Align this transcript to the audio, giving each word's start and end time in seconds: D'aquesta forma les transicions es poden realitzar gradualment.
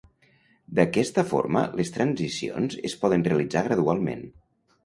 D'aquesta 0.79 1.25
forma 1.33 1.63
les 1.81 1.93
transicions 1.97 2.79
es 2.91 2.99
poden 3.05 3.27
realitzar 3.29 3.65
gradualment. 3.69 4.27